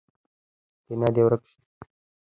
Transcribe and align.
کینه 0.85 1.09
دې 1.15 1.21
ورک 1.25 1.43
شي. 1.49 1.59